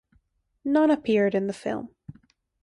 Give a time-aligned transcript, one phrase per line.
[0.65, 1.93] None appeared in the film.